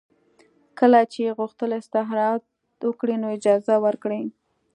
کله 0.79 0.99
یې 1.03 1.09
چې 1.13 1.35
غوښتل 1.37 1.69
استراحت 1.79 2.41
وکړي 2.89 3.15
نو 3.21 3.27
اجازه 3.37 3.75
ورکړئ 3.85 4.23